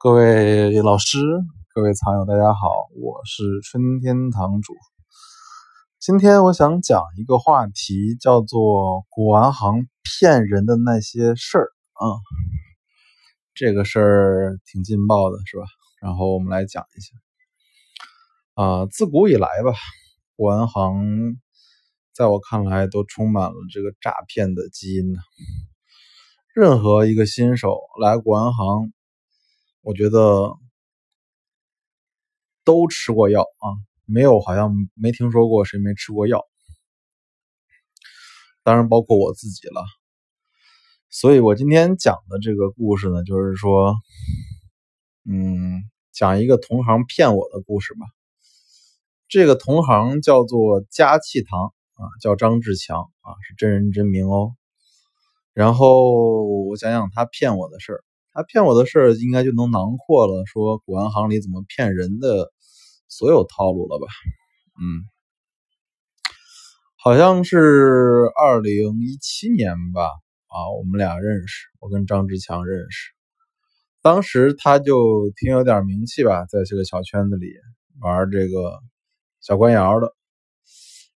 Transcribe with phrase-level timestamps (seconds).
[0.00, 1.18] 各位老师，
[1.74, 2.70] 各位藏友，大家好，
[3.02, 4.72] 我是春天堂主。
[5.98, 12.14] 今天我想讲一个话题，叫做古玩行骗人的那些事儿啊。
[13.54, 15.64] 这个事儿挺劲爆的，是吧？
[16.00, 17.16] 然后我们来讲一下。
[18.54, 19.72] 啊，自古以来吧，
[20.36, 21.40] 古玩行
[22.14, 25.18] 在我看来都充满了这个诈骗的基因呢。
[26.54, 28.92] 任何一个新手来古玩行。
[29.88, 30.54] 我觉得
[32.62, 33.72] 都吃过药啊，
[34.04, 36.44] 没有好像没听说过谁没吃过药，
[38.62, 39.82] 当然包括我自己了。
[41.08, 43.96] 所以我今天讲的这个故事呢，就是说，
[45.24, 48.04] 嗯，讲一个同行骗我的故事吧。
[49.26, 54.54] 这个同行叫做嘉气堂啊，叫张志强啊，是真人真名哦。
[55.54, 58.04] 然后我讲讲他骗我的事儿。
[58.32, 62.52] 他骗我的事儿，应该就能囊括了说古玩行里怎么骗人的
[63.08, 64.06] 所有套路了吧？
[64.80, 65.02] 嗯，
[66.96, 70.02] 好像是二零一七年吧，
[70.46, 73.10] 啊，我们俩认识，我跟张志强认识，
[74.02, 77.48] 当时他就挺有点名气吧，在这个小圈子里
[78.00, 78.78] 玩这个
[79.40, 80.14] 小官窑的，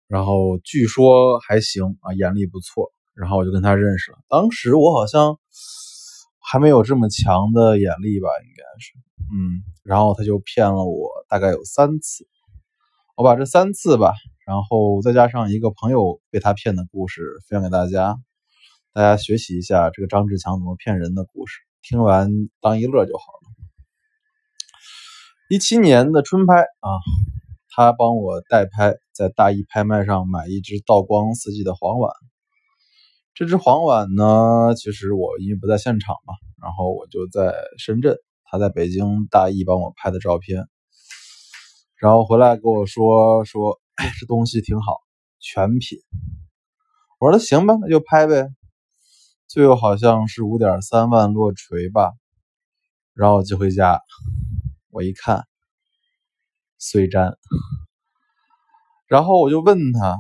[0.08, 5.38] 然后据说还行啊，眼力不错，然后我就跟他认识了，当时我好像。
[6.52, 8.94] 还没有这么强的眼力吧，应该是，
[9.32, 12.28] 嗯，然后他就骗了我大概有三次，
[13.16, 14.16] 我把这三次吧，
[14.48, 18.18] 然后再加上一个朋友被他骗的故事分享给大家，
[18.94, 23.50] 大家学习一下这个张志强怎么骗人的故事，听完当一乐就好了。
[25.52, 26.90] 一七年的春拍啊，
[27.76, 32.12] 他帮我代拍，在大义拍卖上买一只道光四季的黄碗。
[33.40, 40.68] 这只黄碗呢，其实我因为不在现场嘛，然后我就在深圳，他在北京大义帮我拍的照片，
[41.96, 44.98] 然后回来跟我说说，哎，这东西挺好，
[45.40, 46.00] 全品。
[47.18, 48.50] 我说那行吧，那就拍呗。
[49.48, 52.12] 最后好像是五点三万落锤吧，
[53.14, 54.02] 然后我寄回家，
[54.90, 55.48] 我一看，
[56.78, 57.38] 碎粘，
[59.08, 60.18] 然后我就问他。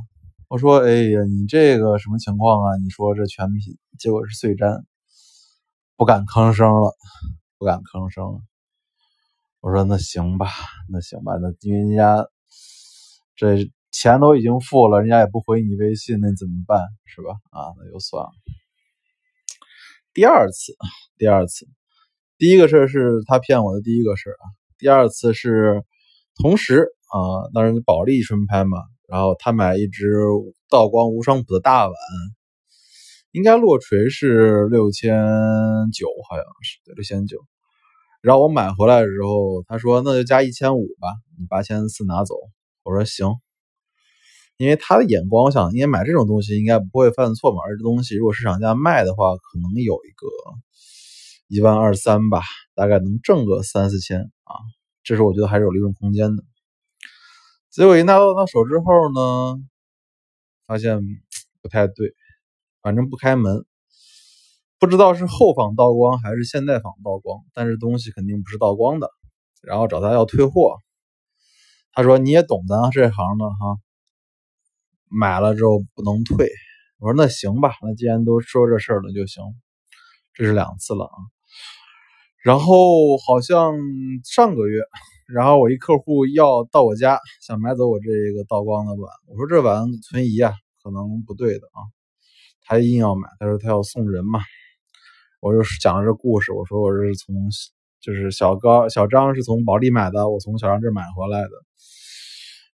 [0.49, 2.75] 我说：“哎呀，你这个什么情况啊？
[2.83, 4.83] 你说这全品，结果是碎粘，
[5.95, 6.95] 不敢吭声了，
[7.59, 8.41] 不敢吭声了。”
[9.61, 10.47] 我说：“那行吧，
[10.91, 12.25] 那行吧，那因为人家
[13.35, 16.81] 这钱都已经付了，人家也不回你微信，那怎么办？
[17.05, 17.33] 是吧？
[17.51, 18.31] 啊，那就算了。
[20.15, 20.75] 第二次，
[21.19, 21.67] 第二次，
[22.39, 24.49] 第一个事是他骗我的第一个事啊。
[24.79, 25.83] 第二次是
[26.33, 30.13] 同时啊，当然保利春拍嘛。”然后他买一只
[30.69, 31.95] 道光无双谱的大碗，
[33.31, 35.17] 应该落锤是六千
[35.91, 37.39] 九，好像是六千九。
[38.21, 41.07] 然后我买回来的时候，他说那就加一千五吧，
[41.39, 42.35] 你八千四拿走。
[42.83, 43.33] 我说行，
[44.57, 47.61] 因为他的眼光，我想应该买这种东西应该不会犯错嘛。
[47.65, 50.27] 而这东西如果市场价卖的话，可能有一个
[51.47, 52.41] 一万二三吧，
[52.75, 54.53] 大概能挣个三四千啊。
[55.03, 56.43] 这时候我觉得还是有利润空间的。
[57.79, 59.57] 结果一拿到他手之后呢，
[60.67, 60.99] 发现
[61.61, 62.13] 不太对，
[62.81, 63.65] 反正不开门，
[64.79, 69.09] 不知道是后仿道光还是现代仿道光，但是东西肯定不是道光的。
[69.61, 70.75] 然后找他要退货，
[71.93, 73.77] 他说你也懂咱这行的哈，
[75.07, 76.49] 买了之后不能退。
[76.97, 79.41] 我说那行吧，那既然都说这事儿了就行。
[80.33, 81.15] 这是两次了啊，
[82.43, 83.75] 然后好像
[84.23, 84.81] 上个月。
[85.31, 91.85] 然后我一客户要到我家，想买走我这个道光的碗，我说这碗存疑啊，可能不对的啊。
[92.65, 94.39] 他硬要买，他说他要送人嘛。
[95.39, 97.35] 我就讲了这故事，我说我是从
[98.01, 101.49] 就是小高小张是从保利买的，我从小张这买回来的。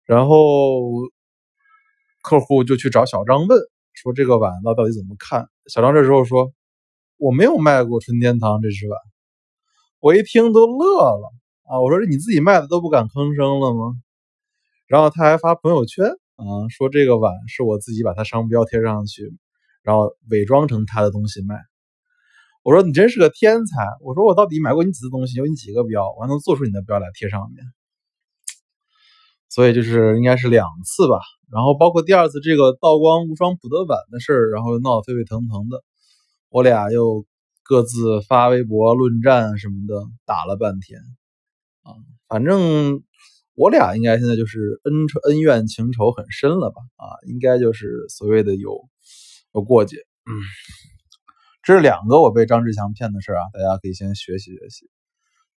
[0.05, 0.81] 然后
[2.23, 3.59] 客户就去找小张问，
[3.95, 5.49] 说这个碗到到底怎么看？
[5.67, 6.53] 小张这时候说
[7.17, 8.97] 我没有卖过春天堂这只碗。
[10.05, 11.33] 我一听都乐了。
[11.63, 13.97] 啊，我说你自己卖的都不敢吭声了吗？
[14.87, 16.05] 然后他还发朋友圈
[16.37, 19.33] 啊，说这个碗是我自己把它商标贴上去，
[19.83, 21.57] 然后伪装成他的东西卖。
[22.63, 23.87] 我说你真是个天才！
[24.03, 27.65] 我说我到底买过你几次东西，有你几个标，我还能做出你的标来贴上面。
[29.49, 31.19] 所以就是应该是两次吧。
[31.51, 35.83] 然后包括第二次这个道光无双普德碗的事儿，然后闹得沸沸腾腾的，
[36.51, 37.25] 我俩又
[37.65, 41.01] 各自发微博论战什么的，打了半天。
[41.83, 41.97] 啊，
[42.29, 43.03] 反正
[43.55, 46.83] 我俩应该现在就是恩仇恩怨情仇很深了吧？
[46.97, 48.89] 啊，应该就是所谓的有
[49.55, 49.97] 有过节。
[49.97, 50.33] 嗯，
[51.63, 54.91] 这是两个我被张志强骗的事啊，大家可以先学习学习。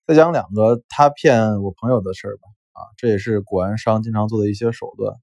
[0.06, 2.44] 再讲两个他骗我朋友的事儿吧。
[2.72, 5.16] 啊，这也是古玩商经常做的一些手段。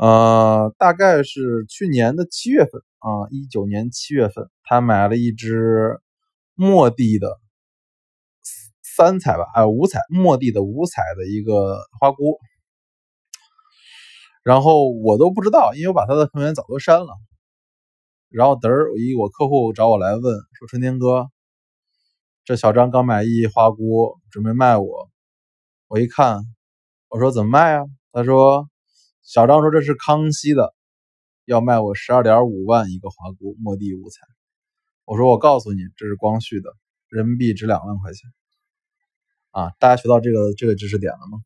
[0.00, 6.00] 呃，大概是去年的七月份啊，一九年七月份，他买了一只
[6.54, 7.38] 末地的
[8.82, 12.38] 三彩吧，哎，五彩末地的五彩的一个花菇，
[14.42, 17.08] 然后我都不知道，因为我把他的会员早都删了。
[18.30, 21.28] 然后嘚儿，一我客户找我来问说：“春天哥，
[22.46, 25.10] 这小张刚买一花菇，准备卖我。”
[25.88, 26.40] 我一看，
[27.10, 28.66] 我说：“怎么卖啊？”他说。
[29.30, 30.74] 小张说：“这是康熙的，
[31.44, 34.26] 要卖我十二点五万一个花菇，末地五彩。”
[35.06, 36.74] 我说：“我告诉你，这是光绪的，
[37.08, 38.28] 人民币值两万块钱。”
[39.52, 41.38] 啊，大家学到这个这个知识点了吗？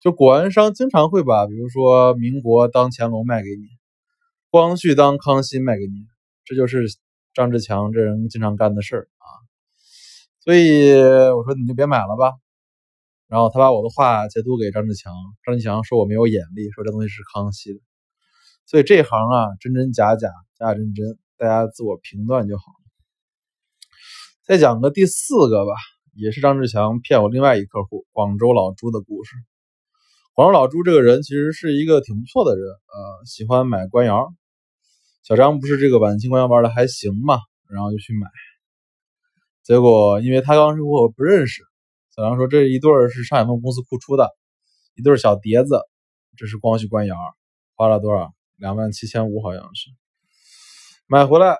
[0.00, 3.68] 就古玩商经常会把，比如说民国当乾隆卖给你，
[4.50, 6.04] 光绪当康熙卖给你，
[6.44, 6.84] 这就是
[7.32, 9.26] 张志强这人经常干的事儿啊。
[10.40, 12.34] 所以我说你就别买了吧。
[13.28, 15.12] 然后他把我的话截图给张志强，
[15.44, 17.80] 张志强说我没有眼力，说这东西是康熙的，
[18.64, 20.28] 所以这行啊真真假假，
[20.58, 22.88] 假假真真，大家自我评断就好了。
[24.46, 25.72] 再讲个第四个吧，
[26.14, 29.36] 也是张志强骗我另外一客户广州老朱的故事。
[30.32, 34.32] 广州老朱这个人其实是一个挺不错的人，呃，喜欢买官窑。
[35.22, 37.38] 小张不是这个晚清官窑玩的还行嘛，
[37.68, 38.26] 然后就去买，
[39.62, 41.62] 结果因为他刚说我不认识。
[42.18, 44.28] 小张说：“这一对儿是上海梦公司库出的，
[44.96, 45.82] 一对小碟子，
[46.36, 47.14] 这是光绪官窑，
[47.76, 48.32] 花了多少？
[48.56, 49.88] 两万七千五，好像是
[51.06, 51.56] 买回来，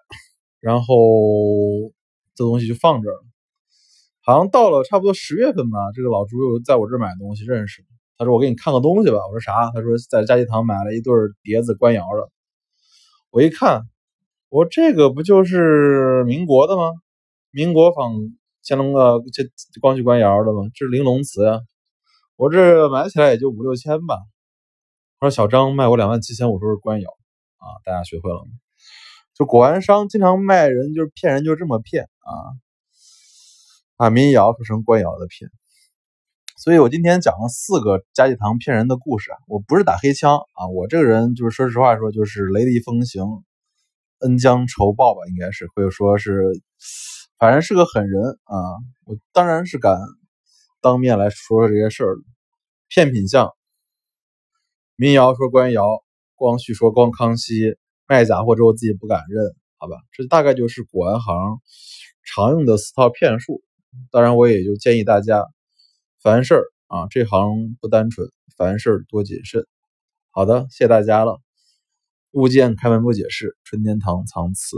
[0.59, 0.97] 然后
[2.35, 3.23] 这东西就放这儿了。
[4.21, 7.85] 好像到了差不多十月份吧，这个老朱又在我这儿买东西，认识。
[8.17, 11.15] 他说：‘我给你看个东西吧。’我说：‘啥？’他说：‘在佳吉堂买了一对
[11.45, 12.29] 碟子，官窑的。’
[13.31, 13.83] 我一看，
[14.49, 16.91] 我说：‘这个不就是民国的吗？
[17.53, 18.13] 民国仿。’
[18.69, 19.45] 乾隆啊，这
[19.81, 20.69] 光绪官窑的吗？
[20.75, 21.63] 这是玲珑瓷呀。
[22.37, 24.19] 我这买起来也就五六千吧。
[25.21, 27.09] 我说小张卖我两万七千，我说是官窑
[27.57, 27.81] 啊。
[27.83, 28.51] 大家学会了吗？
[29.33, 32.29] 就古玩商经常卖人，就是骗人，就这么骗啊，
[33.97, 35.51] 把民窑说成官窑的骗。
[36.59, 39.39] 所以我今天讲了四个嘉济堂骗人的故事啊。
[39.47, 43.25] 我不是打黑枪啊，我这个人就是说实话说，就是雷厉风行，
[44.19, 46.53] 恩将仇报吧，应该是或者说是。
[47.39, 48.57] 反正是个狠人啊！
[49.05, 49.97] 我当然是敢
[50.81, 52.23] 当面来说说这些事儿了。
[52.89, 53.53] 骗品相，
[54.97, 56.03] 民谣说官窑，
[56.35, 57.77] 光绪说光康熙，
[58.09, 59.97] 卖假货之后自己不敢认，好吧？
[60.11, 61.61] 这大概就是古玩行
[62.25, 63.63] 常用的四套骗术。
[64.11, 65.47] 当然，我也就建议大家，
[66.21, 69.65] 凡事啊，这行不单纯，凡事多谨慎。
[70.31, 71.41] 好的，谢谢大家了。
[72.33, 74.77] 物件开门不解释，春天堂藏词。